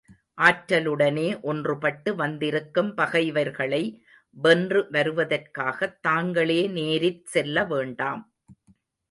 ஆற்றலுடனே 0.41 1.25
ஒன்றுபட்டு 1.43 2.15
வந்திருக்கும் 2.15 2.93
பகைவர்களை 2.95 3.83
வென்று 4.37 4.87
வருவதற்காகத் 4.91 5.99
தாங்களே 6.01 6.67
நேரிற் 6.67 7.23
செல்லவேண்டாம். 7.33 8.23